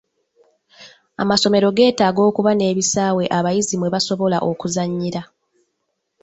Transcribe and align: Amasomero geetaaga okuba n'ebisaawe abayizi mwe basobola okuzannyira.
Amasomero 1.21 1.67
geetaaga 1.77 2.21
okuba 2.29 2.51
n'ebisaawe 2.55 3.23
abayizi 3.37 3.75
mwe 3.77 3.91
basobola 3.95 4.37
okuzannyira. 4.49 5.21